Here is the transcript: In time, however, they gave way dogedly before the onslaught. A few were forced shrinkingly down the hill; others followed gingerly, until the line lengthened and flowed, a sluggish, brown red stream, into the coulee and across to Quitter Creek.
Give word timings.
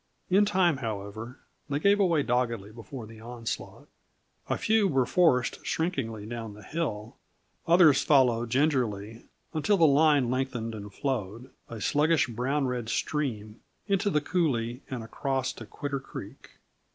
In 0.31 0.45
time, 0.45 0.77
however, 0.77 1.37
they 1.69 1.77
gave 1.79 1.99
way 1.99 2.23
dogedly 2.23 2.71
before 2.71 3.05
the 3.05 3.21
onslaught. 3.21 3.87
A 4.49 4.57
few 4.57 4.87
were 4.87 5.05
forced 5.05 5.63
shrinkingly 5.63 6.25
down 6.25 6.55
the 6.55 6.63
hill; 6.63 7.17
others 7.67 8.01
followed 8.01 8.49
gingerly, 8.49 9.25
until 9.53 9.77
the 9.77 9.85
line 9.85 10.31
lengthened 10.31 10.73
and 10.73 10.91
flowed, 10.91 11.51
a 11.69 11.79
sluggish, 11.79 12.25
brown 12.25 12.65
red 12.65 12.89
stream, 12.89 13.59
into 13.85 14.09
the 14.09 14.21
coulee 14.21 14.81
and 14.89 15.03
across 15.03 15.53
to 15.53 15.67
Quitter 15.67 15.99
Creek. 15.99 16.49